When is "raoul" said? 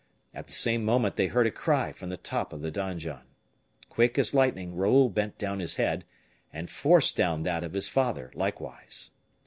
4.73-5.09